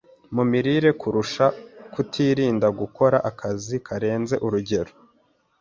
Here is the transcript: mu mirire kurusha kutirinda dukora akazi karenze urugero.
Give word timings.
mu 0.35 0.43
mirire 0.51 0.89
kurusha 1.01 1.45
kutirinda 1.93 2.67
dukora 2.79 3.17
akazi 3.29 3.75
karenze 3.87 4.35
urugero. 4.45 4.91